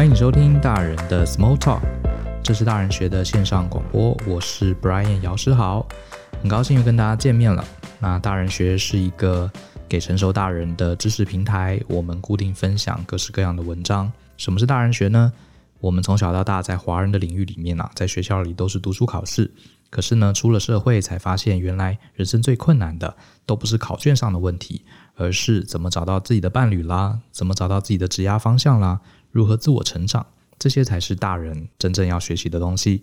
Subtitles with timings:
[0.00, 1.82] 欢迎收听大人的 Small Talk，
[2.42, 5.86] 这是大人学的线上广播，我是 Brian 姚诗豪，
[6.40, 7.62] 很高兴又跟大家见面了。
[7.98, 9.52] 那大人学是一个
[9.86, 14.10] 给成熟大人的知识平台，我们固定分享各式各样的文章。
[14.38, 15.30] 什么是大人学呢？
[15.80, 19.52] 我们从小到大在华人的领域里面啊，在学校里都是读书考试，
[19.90, 24.82] 可是呢，出了社会才发现，原来人生最困难的都不是考卷上的问题，
[25.16, 28.98] 而是怎么找到自己的伴侣啦，怎么找到自己的职业方向啦。
[29.30, 30.26] 如何自我成长，
[30.58, 33.02] 这些才是大人真正要学习的东西。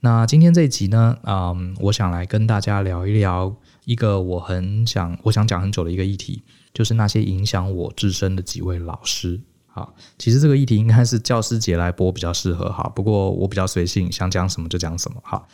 [0.00, 3.54] 那今天这一集呢，嗯，我想来跟大家聊一聊
[3.84, 6.42] 一个我很想、我想讲很久的一个议题，
[6.72, 9.40] 就是那些影响我自身的几位老师。
[9.66, 12.90] 好，其实这个议题应该是教师节来播比较适合哈。
[12.94, 15.20] 不过我比较随性，想讲什么就讲什么。
[15.24, 15.46] 哈，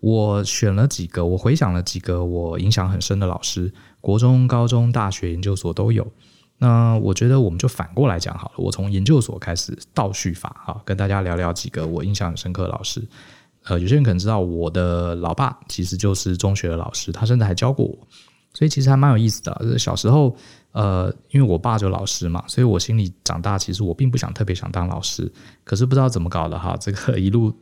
[0.00, 6.10] 我选了几个，我回想了几个我影响很深的老师，国中、高中、大学、研究所都有。
[6.64, 13.06] 那我觉得我们就反过来讲好了，我从研究所开始倒叙法哈，跟大家聊聊几个我印象很深刻的老师。
[13.64, 17.98] 呃，有些人可能知道我的老爸其实就是中学的老师，他甚至还教过我，
[18.54, 19.78] 所以其实还蛮有意思的。
[19.78, 20.34] 小时候，
[20.72, 25.30] 呃，因为我爸就老师嘛，所以我心里长大，其实我并不想特别想当老师，
[25.64, 27.54] 可是不知道怎么搞的哈，这个一路。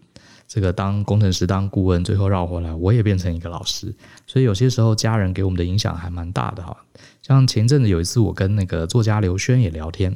[0.53, 3.91] 这个当工程师当顾问，最后绕回来，我也变成一个老师。
[4.27, 6.77] 所以有些时候家人给我们的影响还蛮大的哈。
[7.23, 10.15] 像前阵子有一次，我跟那个作家刘轩也聊天，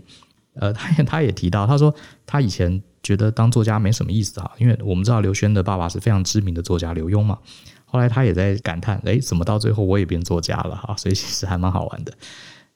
[0.52, 1.94] 呃，他也他也提到，他说
[2.26, 7.38] 他以前觉得当作家没什么意思哈，因为我们知道刘轩的爸爸是非常知名的作家刘墉嘛。
[7.86, 10.94] 后来他也在感叹，哎，怎么到最后我也变作家了哈？
[10.98, 12.12] 所以其实还蛮好玩的。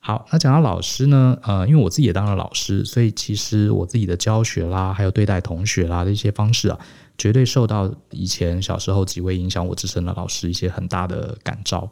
[0.03, 6.79] 好，那讲到老师呢，呃，因为我自己也当了老师，所以其实我自己的教学啦，还有对待同学啦的一些方式啊。
[7.19, 11.87] 绝对受到以前小时候几位影响我自身的老师一些很大的感召。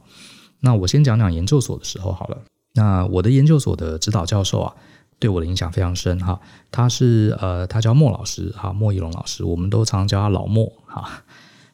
[0.61, 2.37] 那我先讲讲研究所的时候好了。
[2.73, 4.73] 那我的研究所的指导教授啊，
[5.19, 6.39] 对我的影响非常深哈。
[6.71, 11.07] 他是呃，他叫莫老师哈，莫一龙老师，我们都常叫他老莫哈。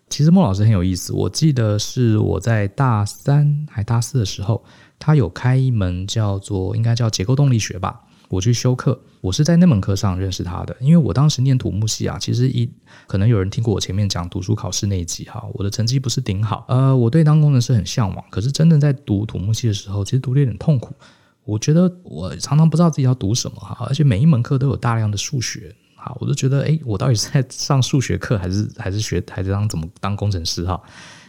[0.09, 4.65] 其实莫老师很有意思，我记得是我在大三还大四的时候，
[4.99, 8.01] 他有开一门叫做应该叫结构动力学吧。
[8.27, 10.75] 我去修课，我是在那门课上认识他的。
[10.79, 12.67] 因为我当时念土木系啊，其实一
[13.05, 18.25] 可能有人听过我前面讲读书考试那一集哈，我的成绩不是顶好，呃，我对当工程师很向往。
[18.31, 20.95] 可是真正在读土木系的时候，其实读得有点痛苦。
[21.43, 30.81] 我觉得我常常不知道自己要读什么哈，而且每一门课都有大量的数学，哈，我就觉得诶，我到底是在上数学课，还是还是学还是当怎么当工程师哈？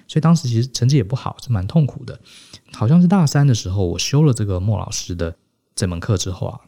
[0.09, 2.19] 所以当时其实成绩也不好，是蛮痛苦的。
[2.72, 5.37] 好像是大三的时候，我修了这个莫老师的
[5.75, 6.61] 这门课之后啊。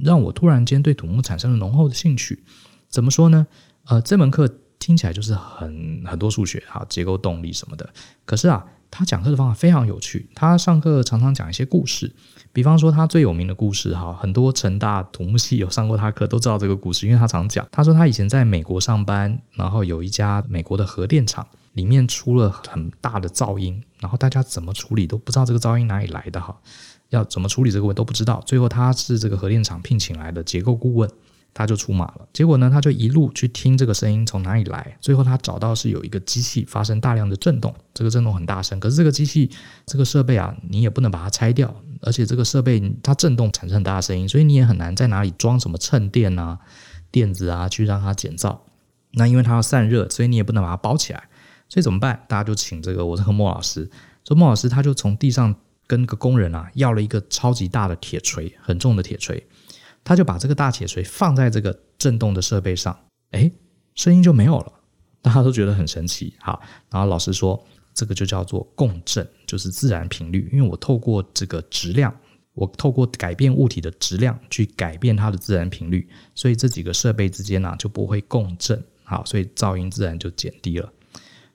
[0.00, 2.44] 让我突然间对土木产生了浓厚的兴趣。
[2.88, 3.48] 怎么说呢？
[3.86, 4.48] 呃，这门课
[4.78, 7.90] 听起来就是很很多数学哈，结构动力什么的。
[8.24, 10.28] 可是啊，他讲课的方法非常有趣。
[10.36, 12.14] 他上课常常讲一些故事，
[12.52, 17.66] 比方说他最有名的故事哈，很多成大土木系有上过他课都知道这个故事，因为他常讲。
[17.72, 21.44] 他说他以前在美国上班，然后有一家美国的核电厂
[21.78, 26.58] 里面出了很大的噪音，然后大家怎么处理都不知道这个噪音哪里来的哈。
[27.10, 27.98] 要怎么处理这个问题？
[27.98, 31.08] 都不知道，最后他是这个核电厂聘请来的结构顾问，
[31.54, 32.28] 他就出马了。
[32.32, 38.80] 结果呢，他就一路去听这个声音从哪里来，最后他找到是有一个机器发生大量的震动，这个震动很大声。
[38.80, 39.48] 可是这个机器
[39.86, 41.72] 这个设备啊，你也不能把它拆掉，
[42.02, 46.58] 而且这个设备它震动产生很大的声音，所以你也很难在哪里装什么衬垫啊、
[47.12, 48.58] 垫子啊去让它减噪。
[49.12, 51.28] 那因为它要散热，所以你也不能把它包起来。
[51.68, 52.24] 所以怎么办？
[52.28, 53.90] 大家就请这个我这个莫老师，
[54.26, 55.54] 说莫老师他就从地上。
[55.88, 59.42] 跟个工人啊要了一个超级大的铁锤，很重的铁锤，
[60.04, 62.94] 他就把这个大铁锤放在这个震动的设备上，
[63.30, 63.50] 诶，
[63.94, 64.72] 声音就没有了，
[65.22, 66.34] 大家都觉得很神奇。
[66.40, 72.14] 好，然后老师说这个就叫做共振，就是自然频率，因为我透过这个质量，
[72.52, 80.92] 我透过改变物体的质量去改变它的自然频率，所以这几个设备之间呢就不会共振，好，所以噪音自然就减低了。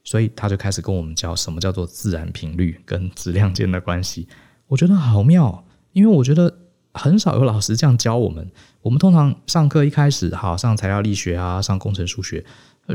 [0.04, 4.28] 所以他就开始跟我们教什么叫做自然频率跟质量间的关系，
[4.68, 6.54] 我觉得好妙，因为我觉得
[6.94, 8.52] 很少有老师这样教我们。
[8.82, 12.44] 我们通常上课一开始，好，上材料力学啊，上工程数学，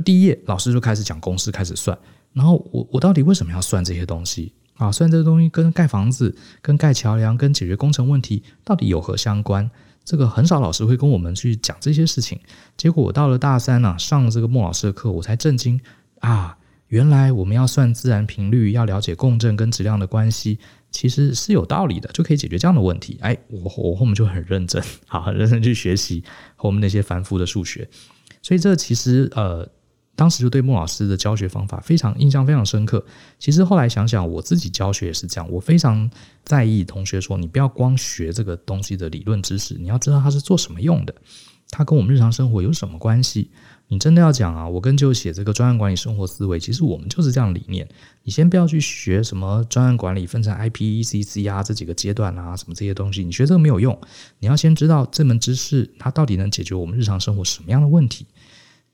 [0.05, 1.99] 第一页老师就开始讲公式，开始算。
[2.34, 4.93] 然后我我到底为什么要算这些东西啊？
[4.93, 9.69] 算这些东西跟盖房子、跟盖桥梁、跟解决工程问题到底有何相关？
[10.04, 12.38] 这个很少老师会跟我们去讲这些事情。
[12.76, 15.81] 结果我到了大三啊，上了这个莫老师的课，我才震惊
[16.20, 16.57] 啊！
[16.88, 20.58] 原来我们要算自然频率，要了解共振跟质量的关系，
[20.90, 23.19] 其实是有道理的，就可以解决这样的问题。
[23.20, 26.25] 哎，我我后面就很认真， 好，很认真去学习
[26.56, 27.88] 和我们那些繁复的数学。
[28.43, 29.69] 所以这其实呃，
[30.17, 33.05] 当时就对莫老师的教学方法非常印象非常深刻。
[33.38, 36.11] 其实后来想想，我自己教学也是这样，我非常
[36.44, 41.14] 在意同学说，你不要光学这个东西的理论知识，你要知道它是做什么用的。
[41.70, 43.50] 它跟我们日常生活有什么关系？
[43.90, 47.88] 你真的要讲啊，我跟就写这个专案管理生活思维，其实我们就是这样理念。
[48.22, 53.98] 你先不要去学什么专案管理分成 I P E C C 啊这几个阶段啊，什么这些东西，你学这个没有用。
[54.40, 58.26] 你要先知道这门知识它到底能解决我们日常生活什么样的问题，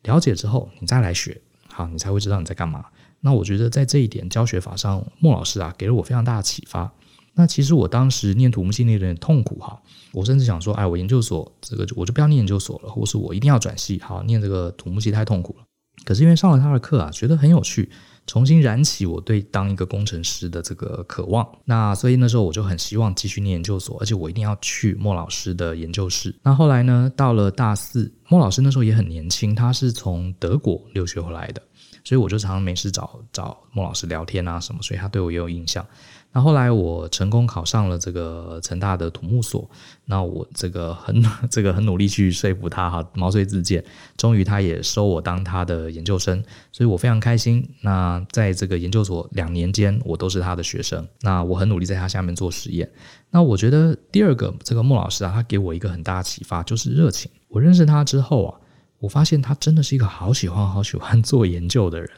[0.05, 2.85] 了解之后你再来学，好，你才会知道你在干嘛。
[3.19, 6.93] 那我觉得在这一点教学法上，莫老师啊给了我非常大的启发。
[7.35, 9.81] 那其实我当时念土木系念得有点痛苦哈，
[10.13, 15.65] 我甚至想说，哎，我研究所这个我就不要念研究所了，或是我一定要转系，好，念这个土木系太痛苦了。
[16.05, 17.91] 可是因为上了他的课啊，觉得很有趣，
[18.27, 21.49] 重新燃起我对当一个工程师的这个渴望。
[21.65, 26.35] 那所以那时候我就很希望继续念研究所，而且我一定要去莫老师的研究室。
[26.43, 31.63] 那后来呢，到了大四，莫老师那时候也很年轻，他是从德国留学回来的，
[32.05, 35.87] 所以我就常常没事找找莫老师聊天啊什么，所以他对我也有印象。
[36.35, 39.71] 那后来我成功考上了这个成大的土木所，
[40.05, 43.85] 那我这个很 这个很努力去说服他哈，毛遂自荐，
[44.17, 46.43] 终于他也收我当他的研究生，
[46.73, 47.65] 所以我非常开心。
[47.83, 52.91] 那在这个研究所两年间，我都是他的学生，那我很努力在他下面做实验。
[53.31, 57.31] 那我觉得第二个这个莫老师啊，他给我一个很大的启发，就是热情。
[57.47, 58.59] 我认识他之后啊，
[58.99, 62.11] 我发现他真的是一个好喜欢好喜欢做研究的人。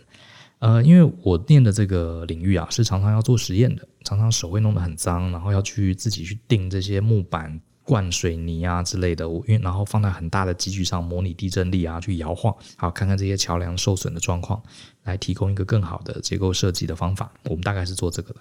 [0.59, 9.29] 呃，因为我念的这个领域啊，是常常要做实验的，常常手会弄得很脏，然后要去自己去钉这些木板、灌水泥啊之类的。
[9.29, 14.63] 我因为然后放在很大的机具上模拟地震力啊，去摇晃，好看看这些桥梁受损的状况，
[15.05, 17.31] 来提供一个更好的结构设计的方法。
[17.45, 18.41] 我们大概是做这个的。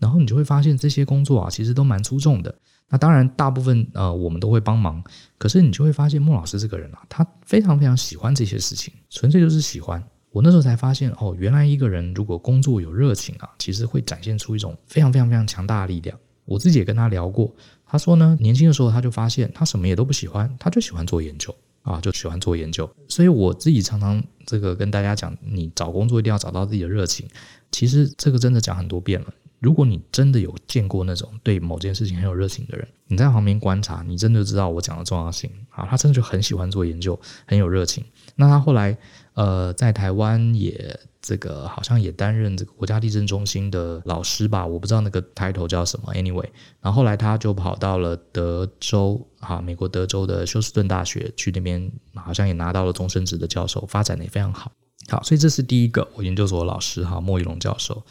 [0.00, 2.52] 然后你就会发现这些工作啊，其实都蛮出众的。
[2.88, 5.02] 那当然，大部分呃我们都会帮忙，
[5.38, 10.02] 可是你就会发现莫老师这个人啊，他非常非常喜欢这些事情，纯粹就是喜欢。
[10.32, 16.18] 我那时候才发现，哦，原来一个人如果工作有热情啊，其实会展现出一种非常非常非常强大的力量。
[16.46, 17.54] 我自己也跟他聊过，
[17.86, 22.90] 他说呢，年轻的时候他就发现他什么也都不喜欢，他就喜欢做研究啊，就喜欢做研究。
[23.08, 27.28] 所以我自己常常这个跟大家讲，你找工作一定要找到自己的热情。
[27.70, 29.26] 其实这个真的讲很多遍了。
[29.60, 35.86] 如果你真的有见过那种对某件事情很有热情的人，你在旁边观察，你真的知道我讲的重要性啊。
[35.88, 38.02] 他真的就很喜欢做研究，很有热情。
[38.36, 38.96] 那他后来。
[39.34, 46.12] 呃，在台湾也这个好像也担任这个国家地震中心的老师吧，我不知道那个 title 叫什么。
[46.12, 46.48] Anyway，
[46.80, 54.70] 然后后来他就跑到了德州，哈，美国德州的休斯顿大学去那边，好像也拿到了终身职的教授，发展的也非常好。
[55.08, 58.02] 好，所以这是第一个我研究所的老师哈，莫宜龙教授，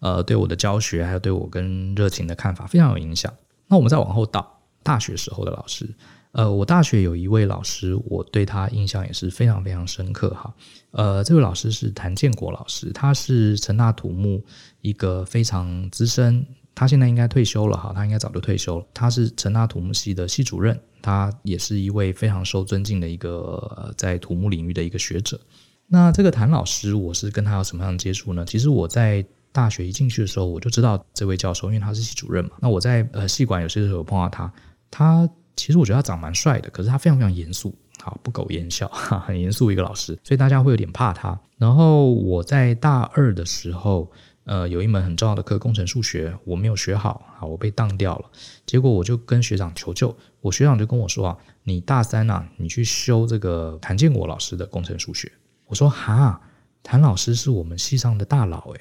[0.00, 3.32] 呃，对我的教学还有对我跟热情的看法非常有影响。
[3.66, 5.88] 那我们再往后倒，大学时候的老师。
[6.32, 10.54] 呃，我大学有一位老师，我对他印象也是非常非常深刻哈。
[10.92, 14.42] 呃，这位老师是谭建国老师，他是成大土木
[14.80, 16.44] 一个非常资深，
[16.74, 18.86] 他现在应该退休了哈，他应该早就退休了。
[18.94, 25.38] 他是成大土木系的系主任，他也是一位非常受尊敬的一个在土木领域的一个学者。
[25.86, 28.42] 那这个谭老师，我是跟他有什么样的接触呢？
[28.46, 32.52] 其实我在大学一进去的时候，我就知道这位教授，因为他是系主任嘛。
[32.58, 34.50] 那我在呃系馆有些时候碰到他，
[34.90, 35.28] 他。
[35.56, 38.88] 其实我觉得他长蛮帅的，可是他非常非常严肃，好不苟言笑，
[39.26, 41.38] 很严肃一个老师，所以大家会有点怕他。
[41.58, 44.10] 然后我在大二的时候，
[44.44, 48.30] 呃，有一门很重要的课，工程数学，我没有学好，好，我被当掉了。
[48.66, 55.30] 结果我就跟学长求救，我学长就跟我说啊，你大三啊，你去修这个谭建国老师的工程数学。
[55.66, 56.40] 我说哈，
[56.82, 58.80] 谭老师是我们系上的大佬诶，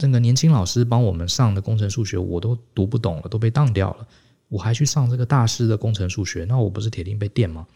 [0.00, 4.06] 那个年轻老师帮我们上的工程数学，我都读不懂了，都被当掉了。
[4.54, 7.66] 我还去上这个大师的工程数学，那我不是铁定被电吗？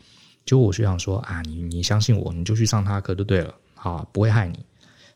[0.46, 4.64] 结果我学长说啊，你你相信我，你就去上他的课就对了，好，不会害你。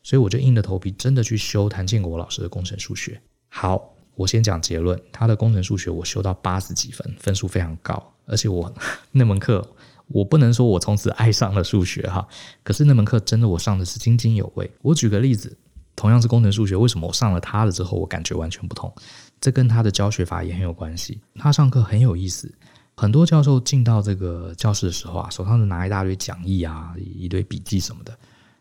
[0.03, 3.21] 所以我就硬着头皮真的去修谭建国老师的工程数学。
[3.49, 3.81] 好，
[4.17, 8.75] 我先讲结论，他的工程数学我修到八十几分，分数非常高，而且我
[9.13, 9.65] 那门课
[10.09, 12.27] 我不能说我从此爱上了数学哈，
[12.65, 14.69] 可是那门课真的我上的是津津有味。
[14.83, 15.57] 我举个例子，
[15.95, 18.93] 同样是工程数学，为什么我上了他的之后我感觉完全不同？
[19.43, 21.21] 这跟他的教学法也很有关系。
[21.35, 22.55] 他上课很有意思，
[22.95, 28.17] 很多教授进到这个教室的时候啊，手上就拿一大堆讲义啊，一堆笔记什么的，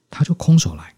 [0.09, 0.93] 他就空手来。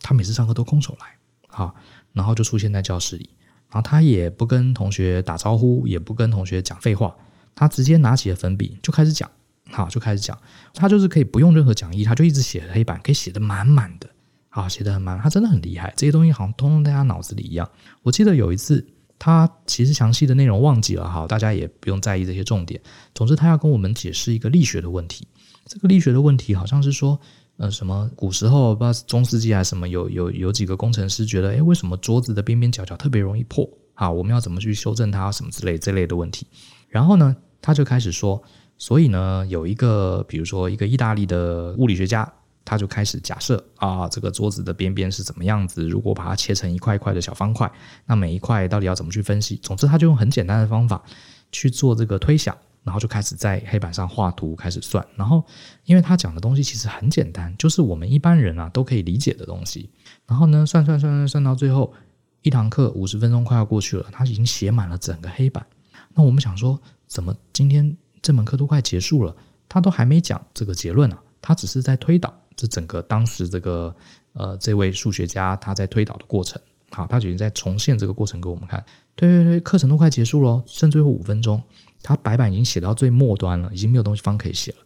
[0.00, 1.06] 他每次上课都空手来，
[1.46, 1.72] 好，
[2.12, 3.30] 然后就出现在教室里，
[3.70, 7.14] 然后他也不跟同学打招呼，也不跟同学讲废话，
[7.54, 9.30] 他直接拿起了粉笔就开始讲，
[9.70, 10.36] 好，就开始讲。
[10.74, 14.08] 他就是可以不用任何讲义，他就一直写黑板，可以写得满满的，
[14.48, 15.94] 好，写得很满，他真的很厉害。
[15.96, 17.70] 这些东西好像通通在他脑子里一样。
[18.02, 18.84] 我记得有一次。
[19.18, 22.80] 他其实详细的内容忘记了哈，大家也不用在意这些重点。
[23.14, 25.26] 总之，他要跟我们解释一个力学的问题。
[25.66, 27.18] 这个力学的问题好像是说，
[27.56, 33.68] 呃，什么古时候不知道中世纪还是什么，有有有几个工程师觉得，诶，为什么桌子的边边角角特别容易破？
[33.94, 35.32] 好，我们要怎么去修正它？
[35.32, 36.46] 什么之类这类的问题。
[36.88, 38.40] 然后呢，他就开始说，
[38.78, 42.32] 所以呢，有一个比如说一个意大利的物理学家，
[42.68, 45.88] 他就开始假设啊，这个桌子的边边是怎么样子？
[45.88, 47.70] 如果把它切成一块一块的小方块，
[48.04, 49.56] 那每一块到底要怎么去分析？
[49.56, 51.02] 总之，他就用很简单的方法
[51.50, 52.56] 去做这个推想。
[52.84, 55.06] 然后就开始在黑板上画图，开始算。
[55.14, 55.44] 然后，
[55.84, 59.90] 因为他讲的东西其实很简单，就是我们一般人啊都可以理解的东西。
[60.26, 61.92] 然后呢，算算算算算到最后，
[62.40, 65.66] 一堂课五十分钟快要过去了，他已经写满了整个黑板。
[66.14, 69.36] 那我们想说，怎么今天这门课都快结束了，
[69.68, 71.22] 他都还没讲这个结论啊？
[71.42, 73.94] 他只是在推导这整个当时这个
[74.32, 76.60] 呃这位数学家他在推导的过程。
[76.90, 78.84] 好，他已经在重现这个过程给我们看。
[79.14, 81.62] 对对对，课程都快结束了，剩最后五分钟。
[82.02, 84.78] 他白板已经写到最末端了，已经没有东西方可以写了。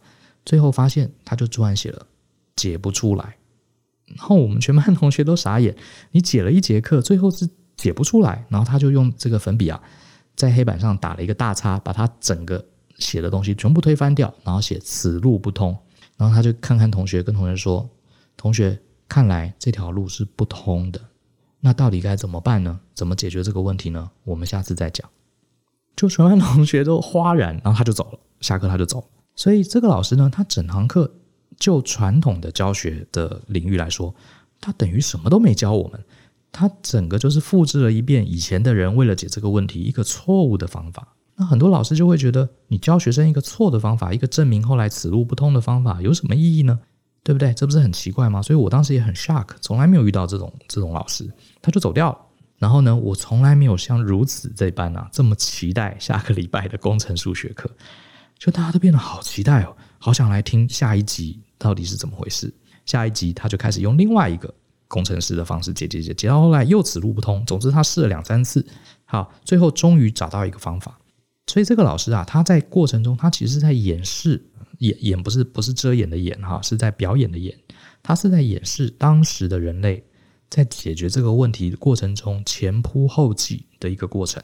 [0.45, 2.05] 最后发现，他就突然写了
[2.55, 3.37] 解不出来。
[4.07, 5.75] 然后我们全班同学都傻眼，
[6.11, 8.45] 你解了一节课，最后是解不出来。
[8.49, 9.81] 然后他就用这个粉笔啊，
[10.35, 12.65] 在黑板上打了一个大叉，把他整个
[12.97, 15.77] 写的东西全部推翻掉，然后写此路不通。
[16.23, 17.89] 然后他就看看同学，跟同学说
[18.37, 21.01] ：“同学，看来这条路是不通的。
[21.59, 22.79] 那到底该怎么办呢？
[22.93, 24.09] 怎么解决这个问题呢？
[24.23, 25.09] 我们下次再讲。”
[25.97, 28.19] 就全班同学都哗然，然后他就走了。
[28.39, 29.05] 下课他就走。
[29.35, 31.13] 所以这个老师呢，他整堂课
[31.59, 34.15] 就传统的教学的领域来说，
[34.61, 36.01] 他等于什么都没教我们。
[36.53, 41.12] 他整个就是复制了一遍以前的人为了解这个问题一个错误的方法。
[41.35, 46.79] 那很多老师就会觉得，你教学生一个错的方法，一个证明后来此路不通的方法，有什么意义呢？
[47.23, 47.53] 对不对？
[47.53, 48.41] 这不是很奇怪吗？
[48.41, 52.17] 所以我当时也很 shock，从来没有遇到这种这种老师，他就走掉了。
[52.59, 57.69] 然后呢，我从来没有像如此这般啊，这么期待下个礼拜的工程数学课，
[58.37, 62.53] 就大家都变得好期待哦，好想来听下一集到底是怎么回事。
[62.85, 64.53] 下一集他就开始用另外一个
[64.87, 67.43] 工程师的方式解解解，解到后来又此路不通。
[67.45, 68.65] 总之他试了两三次，
[69.05, 70.99] 好，最后终于找到一个方法。
[71.47, 74.43] 所以这个老师啊，他在过程中他其实是在演示，
[74.79, 77.57] 演演不是不是遮掩的掩哈，是在表演的演，
[78.01, 80.03] 他是在演示当时的人类。
[80.49, 84.39] 在解决这个问题过程中，前仆后继的一个过程。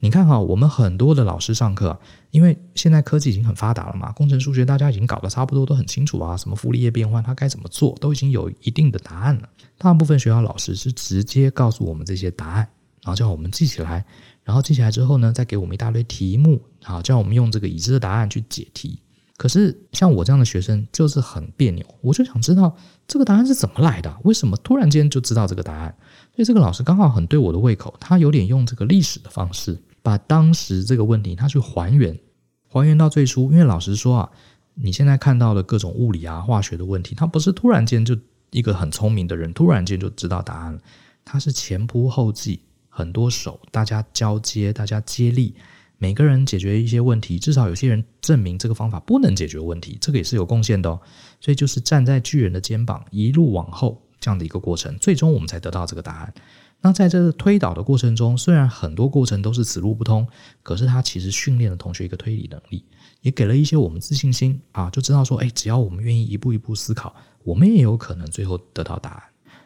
[0.00, 1.96] 你看哈，我们很多的老师上课，
[2.32, 9.48] 因为现在科技已经很发达了嘛，工程数学大家已经搞得差不多，都很清楚啊，什么傅立叶变换，它该怎么做，都已经有一定的答案了。
[9.78, 12.68] 大部分学校老师是直接告诉我们这些答案，
[13.06, 14.04] 然后叫我们记起来，
[14.42, 18.98] 然后记起来之后呢，再给我们一大堆题目，好，叫我们用这个已知的答案去解题。
[19.36, 24.12] 可是像我这样的学生就是很别扭，我就想知道这个答案是怎么来的？
[24.24, 25.94] 为什么突然间就知道这个答案？
[26.34, 32.18] 所以这个老师刚好很对我的胃口，他有点用这个历史的方式，把当时这个问题他去还原，
[32.68, 33.52] 还原到最初。
[33.52, 34.30] 因为老实说啊，
[34.74, 38.16] 你现在看到的各种物理啊、化学的问题，他不是突然间就
[38.50, 40.80] 一个很聪明的人突然间就知道答案了，
[41.24, 42.60] 他是前仆后继，
[42.96, 45.54] 很多手大家交接，大家接力。
[45.98, 50.98] 每个人解决一些问题，至少有些人证明这个方法不能解决问题，这个也是有贡献的哦。
[51.38, 56.32] 所以就是站在巨人的肩膀，一路往后这样的一个过程，最终我们才得到这个答案。
[56.80, 60.26] 那在这个推导的过程中，虽然很多过程都是此路不通，
[60.62, 62.82] 可是他其实训练了同学一个推理能力，
[63.20, 69.22] 也给了一些我们自信心啊，就知道说，哎，只要我们愿意一步一步思考，我们也有可能最后得到答案。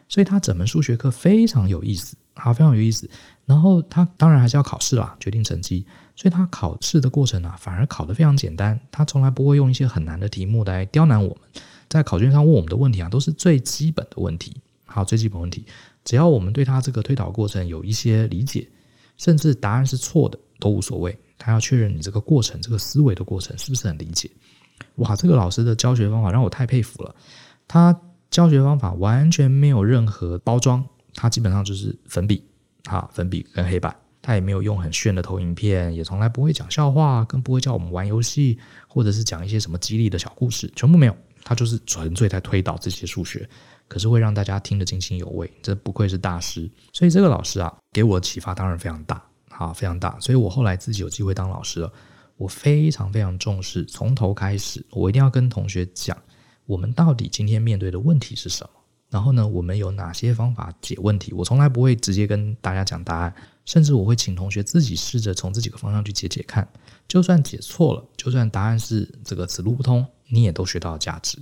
[0.09, 3.09] 所以他整门数学课非常有意思，啊，非常有意思。
[3.45, 5.85] 然后他当然还是要考试啦，决定成绩。
[6.15, 8.79] 所以他考试的过程啊，反而考得非常简单。
[8.91, 11.37] 他从来不会用一些很难的题目来刁难我们。
[11.89, 14.55] 在考卷上问我们的问题啊，都是最基本的问题。
[14.85, 15.65] 好，最基本问题，
[16.03, 18.67] 只要我们对他这个推导过程有一些理解，
[19.17, 21.17] 甚至答案是错的都无所谓。
[21.37, 24.29] 他要确认你这个过程、这个思维的过程是不是很理解。
[24.97, 27.15] 哇，这个老师的教学方法让我太佩服了。
[27.67, 32.43] 他教学方法完全没有任何包装，他基本上就是粉笔。
[32.85, 41.15] 啊，粉笔跟黑板，他也没有用很炫的投影片，也从来不会讲笑话，更不会叫我们玩游戏，或者是讲一些什么激励的小故事，全部没有。
[41.43, 43.47] 他就是纯粹在推导这些数学，
[43.87, 45.49] 可是会让大家听得津津有味。
[45.61, 50.19] 这不愧是大师，所以这个老师啊，给我的启发当然非常大，好，非常大。
[50.19, 51.93] 所以我后来自己有机会当老师了，
[52.35, 56.17] 我非常非常重视，从头开始，我一定要跟同学讲，
[56.65, 58.80] 我们到底今天面对的问题是什么。
[59.11, 61.33] 然后呢，我们有哪些方法解问题？
[61.33, 66.65] 我从来不会直接跟大家讲答案，甚至我会请同学自己试着从这几个方向去解解看。
[67.09, 71.37] 就算解错了，就算答案是这个此路不通，你也都学到了价值，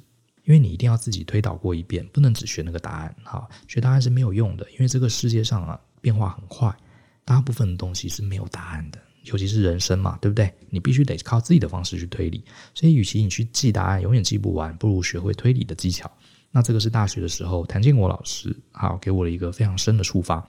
[0.45, 3.15] 因为你一定要自己推导过一遍，不能只学那个答案。
[3.23, 6.75] 哈，学答案是没有用的，因为这个世界上啊变化很快，
[7.23, 10.51] 大部分的东西是没有答案的，尤其是人生嘛，对不对？
[10.71, 12.43] 你必须得靠自己的方式去推理。
[12.73, 16.11] 所以，与其你去记答案，永远记不完，不如学会推理的技巧。
[16.51, 20.45] 那这个是大学的时候，谭建国老师好给我了一个非常深的触发。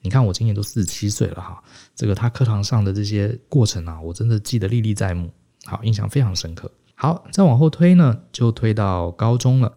[0.00, 1.62] 你看我今年都四十七岁了哈，
[1.94, 5.30] 这个他课堂上的这些过程啊，我真的记得历历在目。
[5.64, 6.70] 好，印象非常深刻。
[6.94, 9.72] 好，再往后推呢，就推到高中了。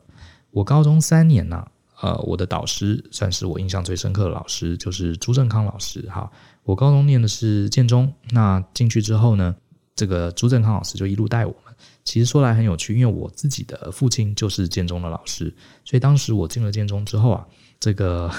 [0.52, 1.66] 我高中三年呢、
[2.02, 6.02] 呃，我的导师算是我印象最深刻的老师，就是朱正康老师。
[6.10, 6.30] 哈，
[6.64, 9.56] 我高中念的是建中，那进去之后呢，
[9.96, 11.56] 这个朱正康老师就一路带我。
[12.04, 15.54] 其实说来很有趣，因为我自己的父亲就是建中的老师，
[15.84, 17.46] 所以当时我进了建中之后啊，
[17.80, 18.32] 这个。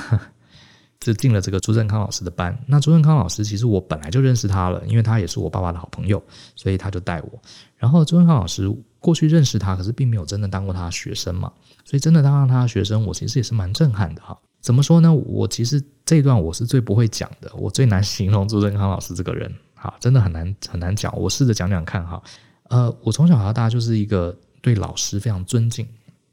[1.00, 2.58] 就进了这个朱振康老师的班。
[2.66, 6.20] 那朱振康老师其实我本来就认识他了，因为他也是我爸爸的好朋友，
[6.56, 7.40] 所以他就带我。
[7.76, 8.68] 然后朱振康老师
[8.98, 11.52] 过去认识他，可是并没有真的当过他的学生嘛，
[11.84, 14.36] 所以真的当上他的学生，我其实也是蛮震撼的哈。
[14.60, 15.14] 怎么说呢？
[15.14, 21.16] 我其实这一段我是最不会讲的，我最难形容朱振康老师这个人，哈，真的很难很难讲。
[21.16, 22.20] 我试着讲讲看哈。
[22.68, 25.88] 呃，我从小到大就是一个对老师非常尊敬，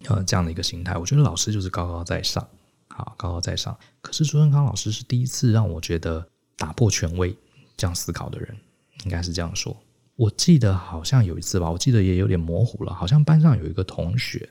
[0.07, 0.97] 呃，这样的一个心态。
[0.97, 2.45] 我觉得老师就是高高在上。
[2.87, 3.77] 好，高高在上。
[4.01, 6.25] 可是朱正康老师是第一次让我觉得
[6.57, 7.35] 打破权威
[7.75, 8.55] 这样思考的人，
[9.03, 9.75] 应该是这样说。
[10.15, 12.93] 我记得好像有一次吧，我记得也有点模糊了。
[12.93, 14.49] 好像班上有一个同学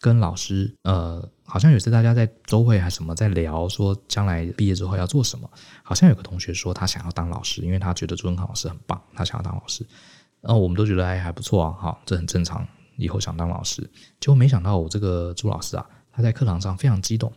[0.00, 5.50] 跟老师，呃，好像有一次大家在周会还是什么在聊，说将来毕业之后要做什么。
[5.82, 9.84] 好像有个同学说他想要当老师，因为他觉得朱正康老师很棒，他想要当老师。
[10.42, 13.80] 然后我们都觉得哎还不错啊，好，这很正常，以后想当老师。
[14.20, 17.32] 结果没想到我这个朱老师啊，他在课堂上非常激动。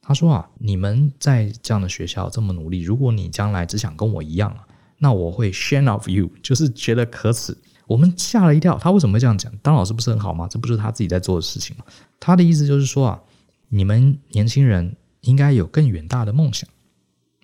[0.00, 4.56] 他说啊，你们在这样的学校这么努力，如果你将来只想跟我一样，
[4.98, 7.56] 那我会 shame of you，就是觉得可耻。
[7.86, 9.52] 我们吓了一跳，他为什么会这样讲？
[9.62, 10.46] 当老师不是很好吗？
[10.48, 11.84] 这不是他自己在做的事情吗？
[12.20, 13.22] 他的意思就是说啊，
[13.68, 16.68] 你们年轻人应该有更远大的梦想，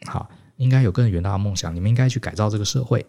[0.06, 1.74] 好，应该有更远大的梦想。
[1.74, 3.04] 你们应该去改造这个社会，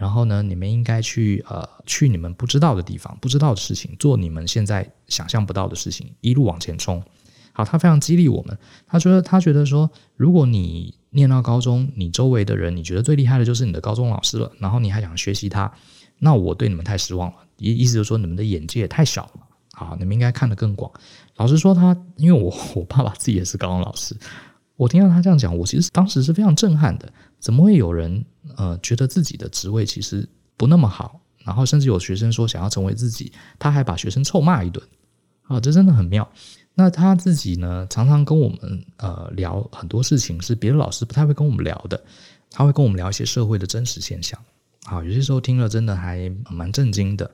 [0.00, 7.02] 然后呢，你们应该去呃，去你们不知道的地方，不知道的事情，做你们现在想象不到的事情，一路往前冲。
[7.52, 8.56] 好，他非常激励我们。
[8.86, 15.70] 他觉得，他觉得说，如果你念到高中，你周围的人，你觉得最厉害的就是你的高中老师了，然后你还想学习他，
[16.20, 17.36] 那我对你们太失望了。
[17.58, 19.46] 意意思就是说，你们的眼界也太小了。
[19.74, 20.90] 好，你们应该看得更广。
[21.36, 24.16] 老实说，他因为我我爸爸自己也是高中老师，
[24.76, 27.12] 我听到他这样讲，我其实当时是非常震撼的。
[27.40, 28.24] 怎么会有人
[28.56, 34.86] 呃觉得自己的职位其实不那么好，然后甚至有学生说想要成为自己，他还把学生臭骂一顿。
[35.42, 36.30] 啊，这真的很妙。
[36.74, 42.00] 那他自己呢，常常跟我们呃聊很多事情，是别的老师不太会跟我们聊的。
[42.52, 44.38] 他会跟我们聊一些社会的真实现象。
[44.84, 47.28] 啊，有些时候听了真的还蛮震惊的。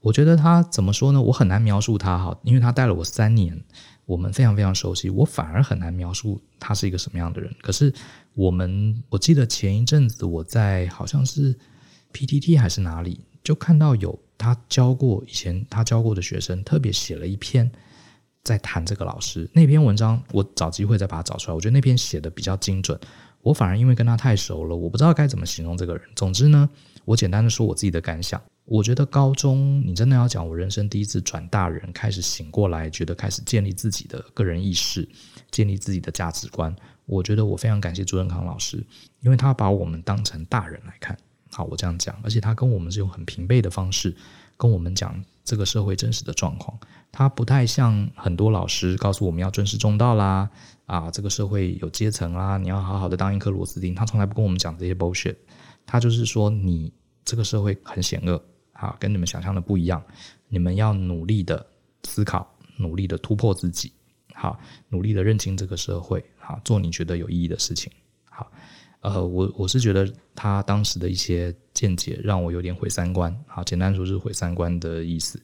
[0.00, 1.22] 我觉得他怎么说呢？
[1.22, 3.58] 我很难描述他哈，因为他带了我三年，
[4.04, 7.50] 我们非常非常熟悉，我反而很难描述他是一个什么样的人。
[7.62, 7.90] 可是
[8.34, 11.56] 我们，我记得前一阵子我在好像是
[12.12, 17.70] PTT 还是哪里，就看到有他教过以前他教过的学生，特别写了一篇。
[18.42, 21.54] 在谈这个老师那篇文章，我找机会再把它找出来。
[21.54, 23.00] 我觉得那篇写的比较精准，
[23.40, 26.02] 我反而因为跟他太熟了，我不知道该怎么形容这个人。
[26.14, 26.68] 总之呢，
[27.06, 28.38] 我简单的说我自己的感想。
[28.66, 35.06] 我觉得高中你真的要讲我人生第一次转大人，开始醒过来，觉得开始建立自己的个人意识，
[35.50, 36.74] 建立自己的价值观。
[37.04, 38.82] 我觉得我非常感谢朱正康老师，
[39.20, 41.14] 因为他把我们当成大人来看。
[41.52, 44.16] 好，我这样讲，而且他跟我们是用很平辈的方式
[44.56, 46.76] 跟我们讲这个社会真实的状况。
[47.12, 50.48] 他不太像很多老师告诉我们要尊师重道啦，
[50.86, 53.94] 啊，这个社会有阶层啦，你要好好的当一颗螺丝钉。
[53.94, 55.36] 他从来不跟我们讲这些 bullshit。
[55.84, 56.92] 他就是说，你
[57.24, 58.42] 这个社会很险恶，
[58.74, 60.00] 啊，跟你们想象的不一样。
[60.48, 61.66] 你们要努力的
[62.04, 63.90] 思考，努力的突破自己，
[64.34, 64.60] 好，
[64.90, 67.90] 努力的认清这个社会，好，做你觉得有意义的事情。
[68.24, 68.52] 好，
[69.00, 73.34] 呃，我我是觉得他当时的一些见解让我有点毁三观。
[73.46, 75.40] 好，简单说是毁三观的意思。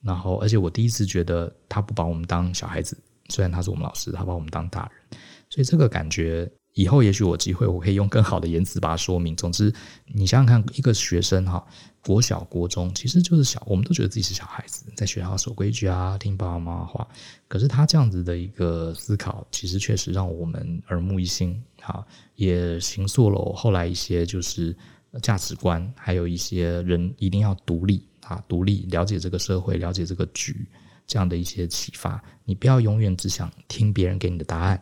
[0.00, 2.96] 然后，而且我第一次觉得他不把我们当小孩子，
[3.28, 9.34] 虽然他是我们老师，他把我们当大人，所以这个感觉以后也许我有机会我可以用更好的言辞把它说明。
[9.34, 9.74] 总之，
[10.06, 11.66] 你想想看，一个学生哈，
[12.00, 17.04] 国小、国中其实就是小，我们都觉得自己是小孩子，在学校守规矩啊，听爸爸妈妈话。
[17.48, 24.76] 可是他这样子的一个思考，其实确实让我们耳目一新，哈，也形塑了后来一些就是
[25.20, 28.04] 价值观，还有一些人一定要独立。
[28.28, 30.66] 啊，独立了解这个社会，了解这个局，
[31.06, 32.22] 这样的一些启发。
[32.44, 34.78] 你不要永远只想听别人给你的答案，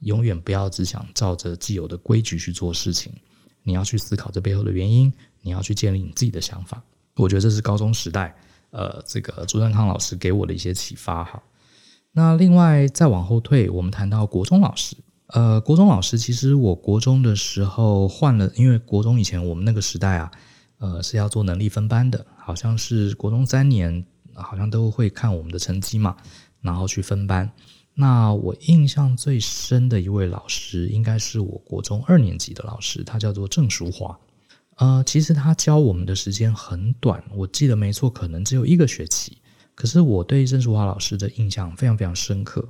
[0.00, 3.12] 永远不要只想照着既有的规矩去做事情。
[3.62, 6.82] 你要去思考这背后的原因，你要去建立你自己的想法。
[7.16, 8.34] 我觉得这是高中时代，
[8.70, 11.24] 呃，这个朱正康老师给我的一些启发。
[11.24, 11.42] 哈，
[12.12, 14.96] 那另外再往后退，我们谈到国中老师。
[15.28, 20.30] 呃，国中老师其实我国中的时候换了，因为国中以前我们那个时代啊。
[20.80, 26.16] 呃，是要做能力分班的，好像是国中三年，好像都会看我们的成绩嘛，
[26.60, 27.50] 然后去分班。
[28.00, 34.16] 那我印象最深的一位老师，应该是我国中二年级的老师，他叫做郑淑华。
[34.76, 39.38] 呃，其实他教我们的时间很短，我记得没错，可能只有一个学期。
[39.74, 42.64] 可是我对郑淑华老师的印象非常非常深刻。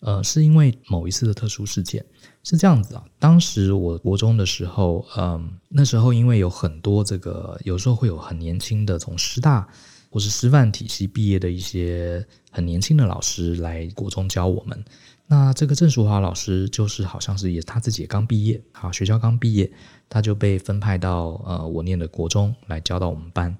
[0.00, 2.04] 呃，是因为某一次的特殊事件
[2.44, 3.04] 是这样子啊。
[3.18, 9.66] 当时我国中的时候，嗯、呃，那时候因为有很多这个，有时候会有很年轻的从师大
[10.16, 14.82] 或是师范体系毕业的一些很年轻的老师来国中教我们。
[15.26, 19.70] 那这个郑淑华老师就是好像是也他自己也刚毕业，好，学校刚毕业，
[20.08, 23.54] 他就被分派到呃我念的国中来教到我们班。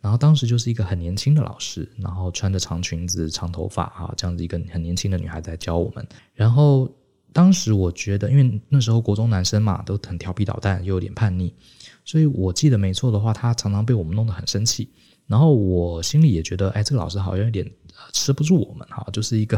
[0.00, 6.08] 然后当时就是一个很年轻的老师，然后穿着长裙子、长头发哈，这样子一个很年轻的女孩在教我们。
[6.32, 6.90] 然后
[7.34, 11.52] 当时我觉得，因为那时候国中男生嘛都很调皮捣蛋，又有点叛逆，
[12.02, 14.88] 所以我记得没错的话，他常常被我们弄得很生气。
[15.28, 17.64] 然后我心里也觉得，哎，这个老师好像有点
[18.12, 19.56] 吃不住我们哈， 就是一个。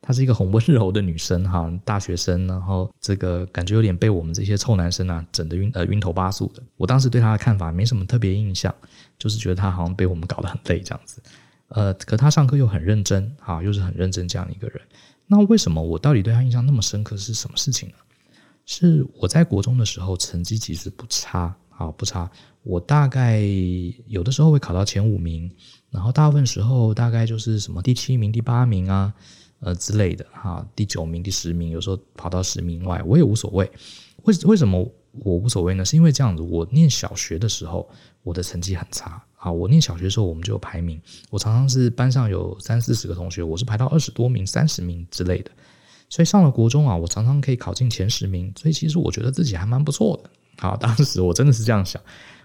[0.00, 6.62] 她是一个很温柔的女生哈，大学生，然后这个感觉有点被我们这些臭男生啊整得晕呃晕头巴素的。
[6.76, 8.72] 我当时对她的看法没什么特别印象，
[9.18, 11.20] 就是觉得她好像被我们搞得很累这样子。
[11.70, 14.80] 呃，可她上课又很认真哈，又是很认真这样的一个人。
[15.26, 17.96] 那为什么我到底对她印象那么深刻是什么事情呢？
[18.66, 22.30] 是我在国中的时候成绩其实不差啊，不差。
[22.68, 23.40] 我大概
[24.06, 25.50] 有的时候会考到前五名，
[25.90, 29.12] 然后大部分时候大概就是什么第七名、第八名啊。
[29.60, 33.68] 呃之类的哈，第九名、第十名，有时候跑到十名外，我也无所谓。
[34.22, 35.84] 为为什么我无所谓呢？
[35.84, 37.90] 是因为这样子，我念小学的时候，
[38.22, 39.50] 我的成绩很差啊。
[39.50, 45.50] 我念小学的时候，我们就有排名，我常常是班上有三四十个同学，我是排到二十多名、三十名之类的。
[46.08, 50.30] 所以上了国中啊，我常常可以考进前十名，所以其实我觉得自己还蛮不错的。
[50.58, 52.00] 好，当时我真的是这样想，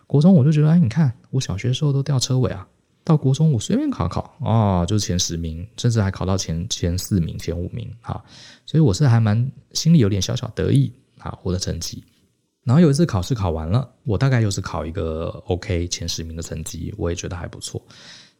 [0.07, 2.67] 国中我就觉得，哎，你看我小学的时候都吊车尾啊。
[3.05, 8.23] 到国中，我随便考考啊、哦，就是前十名，甚至还考到前前四名、前五名哈，
[8.65, 12.01] 所以我是还蛮心里有点小小得意啊，我的成绩。
[12.63, 17.81] 然后有一次考试考完了，我大概又是考一个 OK 前十名的成绩，我也觉得还不错。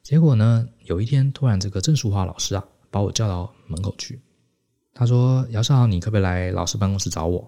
[0.02, 4.18] 结果呢，有一天突然这个郑淑华老师啊，把我叫到门口去，
[4.94, 7.46] 他说：“姚少，你可不可以来老师办公室找我？”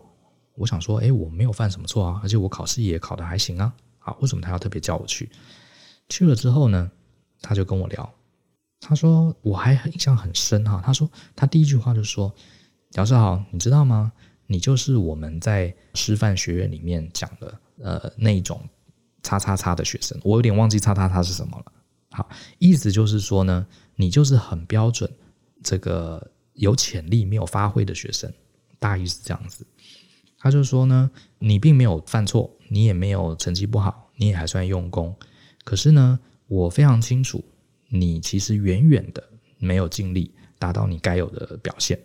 [0.56, 3.74] 我想说，哎，我没有犯什么错啊，而且我考试也考得还行啊，
[4.06, 5.30] 啊，为什么他要特别叫我去？
[6.08, 6.90] 去了之后呢？
[7.42, 8.14] 他就跟我聊，
[8.80, 10.82] 他说我还印象很深哈。
[10.84, 12.34] 他说他第一句话就说
[12.96, 14.12] ：“姚志豪，你知道吗？
[14.48, 18.68] 你就是我们在师范学院里面讲的呃那种
[19.22, 20.20] 叉叉叉的学生。
[20.24, 21.72] 我有点忘记叉叉叉是什么了。
[22.12, 25.12] 好，意思就是说呢，你就是很标准
[25.62, 28.34] 这个有潜力没有发挥的学生，
[28.80, 29.68] 大意是这样子。
[30.40, 31.12] 他就说呢，
[31.46, 35.16] 你并没有犯错，你也没有成绩不好，你也还算用功，
[35.64, 37.44] 可是呢。”我非常清楚，
[37.90, 39.24] 你其实远远的
[39.58, 42.00] 没有尽力达到你该有的表现。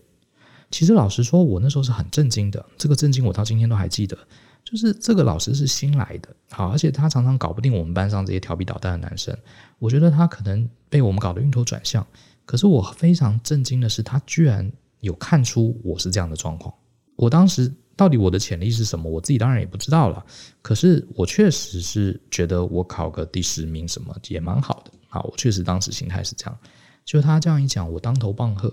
[0.71, 2.65] 其实老实说，我那时候是很震惊的。
[2.79, 4.17] 这个震惊我到今天都还记得。
[4.65, 9.37] 就是这个老师是新来的，好，而且他常常搞不定我们班上这些调皮捣蛋的男生。
[9.79, 12.07] 我觉得他可能被我们搞得晕头转向。
[12.47, 16.75] 可是我非常震惊的是，他居然有看出我是这样的状况。
[17.17, 17.71] 我当时。
[18.01, 19.11] 到底我的潜力是什么？
[19.11, 20.25] 我自己当然也不知道了。
[20.63, 24.91] 可是我确实是觉得我考个第十名什么也蛮好的。
[25.07, 26.59] 好，我确实当时心态是这样。
[27.05, 28.73] 就他这样一讲，我当头棒喝。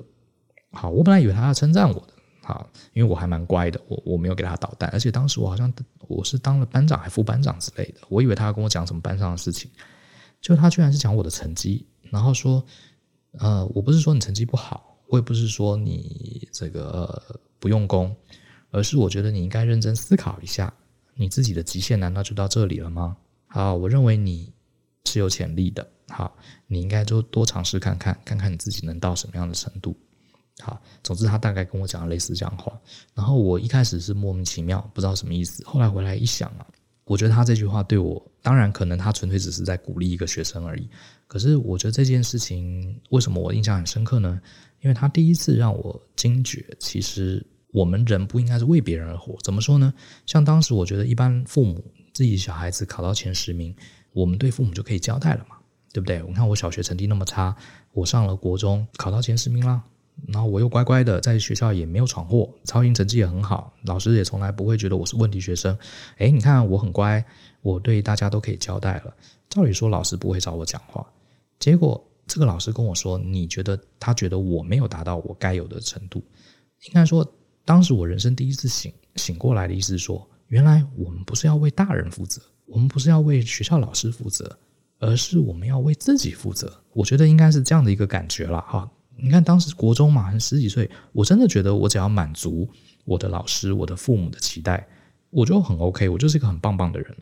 [0.71, 2.13] 好，我本来以为他要称赞我的。
[2.41, 4.89] 好，因为我还蛮乖的，我我没有给他捣蛋。
[4.93, 5.69] 而且当时我好像
[6.07, 7.99] 我是当了班长还副班长之类的。
[8.07, 9.69] 我以为他要跟我讲什么班上的事情。
[10.39, 12.63] 就他居然是讲我的成绩，然后说，
[13.39, 18.15] 呃，我不是说你成绩不好，我也不是说你这个，不用功。
[18.71, 20.73] 而是我觉得你应该认真思考一下，
[21.15, 23.15] 你自己的极限难道就到这里了吗？
[23.47, 24.51] 好，我认为你
[25.05, 26.35] 是有潜力的，好，
[26.67, 29.97] 你应该就多尝试看看，看看你自己能到什么样的程度。
[30.59, 32.77] 好，总之他大概跟我讲了类似这样话，
[33.13, 36.67] 然后我一开始是莫名其妙，不知道什么意思，后来回来一想啊，
[37.05, 40.89] 我觉得他这句话对我，当然可能他纯粹只是在鼓励一个学生而已，
[41.27, 44.41] 可是我觉得这件事情为什么我印象很深刻呢？
[44.81, 47.45] 因为他第一次让我惊觉，其实。
[47.77, 49.93] 我们人不应该是为别人而活，怎么说呢？
[50.25, 53.75] 像当时我觉得，一般父母自己小孩子考到前十名，
[54.13, 55.57] 我们对父母就可以交代了嘛，
[55.93, 56.23] 对不对？
[56.23, 57.55] 我看我小学成绩那么差，
[57.93, 59.83] 我上了国中考到前十名啦，
[60.27, 65.77] 然后我又乖乖的在学校也没有闯祸，操行成绩也很好，老师也从来不会觉得我是问题学生。
[66.17, 67.23] 诶，你看我很乖，
[67.61, 69.13] 我对大家都可以交代了。
[69.49, 71.05] 照理说老师不会找我讲话，
[71.59, 76.23] 结果这个老师跟我说，你觉得他觉得我没有达到我该有的程度，
[76.87, 77.23] 应该说。
[77.67, 84.57] 当时我人生第一次醒醒过来的意思是说，原来我们不是要为大人负责，我们不是要为学校老师负责，
[84.99, 86.81] 而是我们要为自己负责。
[86.93, 88.89] 我觉得应该是这样的一个感觉了哈。
[89.17, 92.65] 你看当时国中嘛，十几岁，我真的觉得我只要满足
[93.03, 94.87] 我的老师、我的父母的期待，
[95.29, 97.13] 我就很 OK，我就是一个很棒棒的人。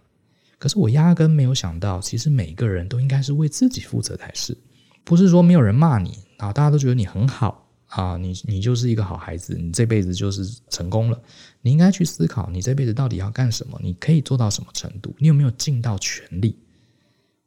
[0.59, 4.55] 可是我压根没有想到，其实每一个人都应该是为自己负责才是，
[5.03, 11.21] 不是说没有人骂你啊，大家都觉得你很好啊，你你就是一个好孩子，你这辈子就是成功了。
[11.61, 13.79] 你应该去思考，你这辈子到底要干什么？
[13.81, 15.15] 你可以做到什么程度？
[15.19, 16.57] 你有没有尽到全力？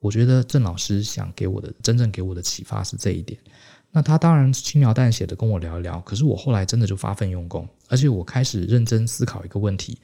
[0.00, 3.38] 我觉得郑老师想给我的真正给我的启发是这一点。
[3.90, 9.98] 那他当然轻描淡写的跟我聊一聊，可是我后来真的就发奋用功，而且我开始认真思考一个问题。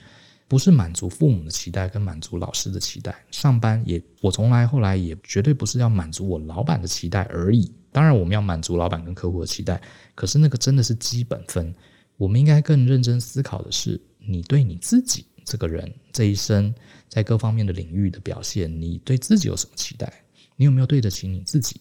[0.46, 7.72] 不是满足父母的期待跟满足老师的期待，上班也我从来后来也绝对不是要满足我老板的期待而已。
[7.94, 9.80] 当然我们要满足老板跟客户的期待，
[10.16, 11.72] 可是那个真的是基本分。
[12.16, 16.74] 我们应该更认真思考的是，你对你自己这个人这一生
[17.08, 20.12] 在各方面的领域的表现，你对自己有什么期待？
[20.56, 21.80] 你有没有对得起你自己？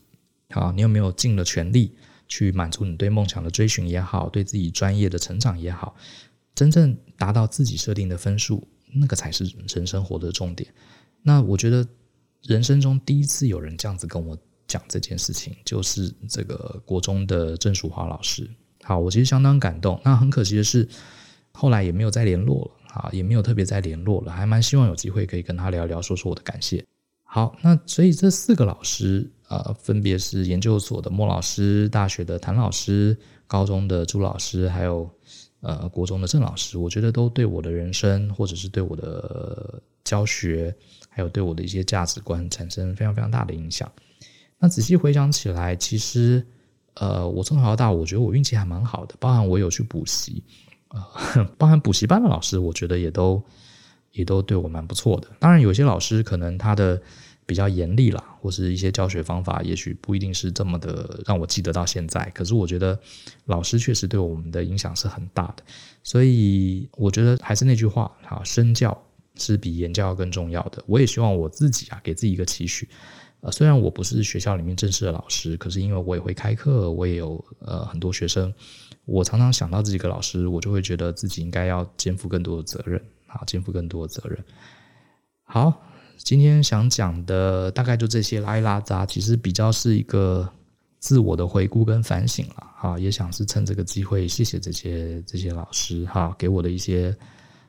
[0.52, 1.96] 好，你有没有尽了全力
[2.28, 5.96] 去满足你对梦想的追寻也好，对自己专业的成长也好？
[6.54, 10.72] 真正达到自己设定的分数，那个才是人生活的重点。
[11.24, 11.88] 那我觉得
[12.44, 14.38] 人生中第一次有人这样子跟我
[14.74, 18.50] 讲这件事情，就是这个国中的郑淑华老师。
[18.84, 20.00] 好，我其实相当感动。
[20.04, 20.90] 那很可惜的是，
[21.52, 24.32] 后来也没有再联络了，啊，也没有特别再联络了。
[24.32, 26.84] 还蛮希望有机会可以跟他聊聊，说说我的感谢。
[27.24, 35.10] 好，那所以这四个老师，呃，分别是研究所的莫老师、大学的谭老师、高中的朱老师，还有。
[35.66, 40.76] 呃，国中的郑老师，我觉得都对我的人生，或者是对我的教学，
[41.08, 43.90] 还有对我的一些价值观，产生非常非常大的影响。
[44.64, 46.48] 那仔细回想起来，其实，
[46.94, 50.42] 呃，我从小到大，我觉得我运气还蛮好的，包含我有去补习，
[50.88, 53.44] 呃， 包含补习班的老师，我觉得也都
[54.14, 55.28] 也都对我蛮不错的。
[55.38, 57.02] 当然，有些老师可能他的。
[57.46, 62.24] 比较严厉啦，或是一些教学方法，也许不一定是这么的让我记得到现在。
[62.34, 62.98] 可是我觉得
[63.48, 65.64] 老师确实对我们的影响是很大的，
[66.04, 68.98] 所以我觉得还是那句话啊，身教
[69.36, 70.82] 是比言教更重要的。
[70.88, 72.88] 我也希望我自己啊，给自己一个期许。
[73.44, 78.54] 呃，虽然我不是学校里面正式的老师，可是因为我也会开课，我也有呃很多学生，
[79.06, 84.44] 我常常想到这几个老师，我就会觉得自己应该要肩负更多的责任啊，肩负更多的责任。
[85.44, 85.74] 好。
[86.16, 90.48] 今天想讲的大概就这些拉一拉杂，其实比较是一个
[91.00, 97.14] 自我的回顾跟反省了哈，也想是趁这个机会谢谢这些这些老师哈，给我的一些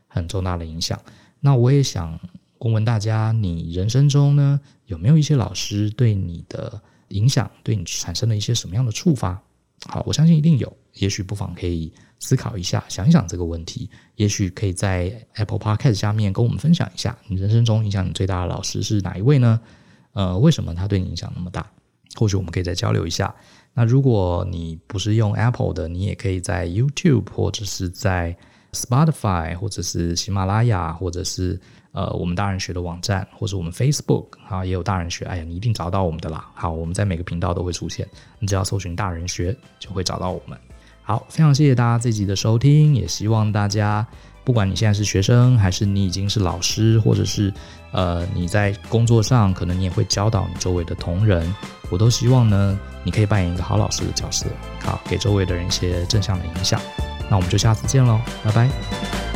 [0.06, 1.00] 很重大的影响。
[1.40, 2.16] 那我也想
[2.64, 9.40] 问问大家，你人生中呢，有没有一些老师对你的影响，对你产生了一些什么样的触发？
[9.86, 11.92] 好，我相信一定有，也许不妨可以。
[12.20, 19.60] 思考一下，想一想这个问题，也许可以在 Apple Podcast 下面跟我们分享一下，你人生中影响你最大的老师是哪一位呢？
[20.14, 21.70] 呃，为什么他对你影响那么大？
[22.14, 23.34] 或许我们可以再交流一下。
[23.74, 28.34] 那如果你不是用 Apple 的，你也可以在 YouTube 或者是在
[28.72, 31.60] Spotify 或者是喜马拉雅，或者是
[31.94, 35.24] 呃我们大人学的网站，或者我们 Facebook 啊也有大人学。
[35.24, 36.44] 哎呀，你一定找到我们的啦。
[36.54, 38.06] 好，我们在每个频道都会出现，
[38.38, 40.58] 你只要搜寻大人学就会找到我们。
[41.02, 44.06] 好，非常谢谢大家这集的收听，也希望大家，
[44.42, 47.52] 不管你现在是学生，还是你已经是老师，或者是
[47.92, 51.54] 呃你在工作上，可能你也会教导你周围的同仁，
[51.90, 54.46] 我都希望呢，你可以扮演一个好老师的角色，
[54.80, 56.80] 好，给周围的人一些正向的影响。
[57.30, 59.33] 那我们就下次见喽，拜拜。